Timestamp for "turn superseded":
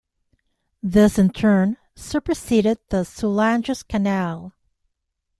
1.29-2.79